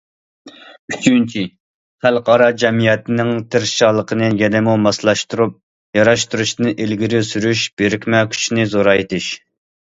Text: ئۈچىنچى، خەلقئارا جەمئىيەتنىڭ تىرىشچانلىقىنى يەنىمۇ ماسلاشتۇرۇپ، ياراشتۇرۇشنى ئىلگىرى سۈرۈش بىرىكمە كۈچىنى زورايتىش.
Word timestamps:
ئۈچىنچى، 0.93 1.41
خەلقئارا 2.05 2.47
جەمئىيەتنىڭ 2.63 3.29
تىرىشچانلىقىنى 3.55 4.31
يەنىمۇ 4.39 4.73
ماسلاشتۇرۇپ، 4.87 5.53
ياراشتۇرۇشنى 5.99 6.73
ئىلگىرى 6.87 7.23
سۈرۈش 7.35 7.63
بىرىكمە 7.83 8.25
كۈچىنى 8.33 8.67
زورايتىش. 8.75 9.31